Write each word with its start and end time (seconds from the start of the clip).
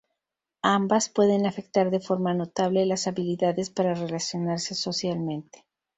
Ambas 0.63 1.09
pueden 1.09 1.45
afectar 1.45 1.91
de 1.91 1.99
forma 1.99 2.33
notable 2.33 2.87
las 2.87 3.05
habilidades 3.05 3.69
para 3.69 3.93
relacionarse 3.93 4.73
socialmente. 4.73 5.63